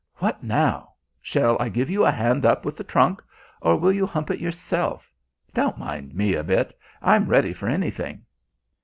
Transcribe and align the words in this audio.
"What 0.15 0.41
now? 0.43 0.93
Shall 1.21 1.55
I 1.59 1.69
give 1.69 1.87
you 1.87 2.03
a 2.03 2.09
hand 2.09 2.43
up 2.43 2.65
with 2.65 2.75
the 2.75 2.83
trunk, 2.83 3.21
or 3.61 3.77
will 3.77 3.91
you 3.91 4.07
hump 4.07 4.31
it 4.31 4.39
yourself? 4.39 5.13
Don't 5.53 5.77
mind 5.77 6.15
me 6.15 6.33
a 6.33 6.43
bit. 6.43 6.75
I'm 7.03 7.27
ready 7.27 7.53
for 7.53 7.67
anything." 7.67 8.25